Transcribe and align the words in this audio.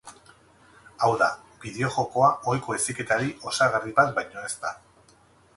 Hau 1.01 1.09
da, 1.23 1.27
bideojokoa 1.65 2.31
ohiko 2.53 2.79
heziketari 2.79 3.31
osagarri 3.53 3.97
bat 4.01 4.13
baino 4.21 4.49
ez 4.51 4.55
da. 4.65 4.77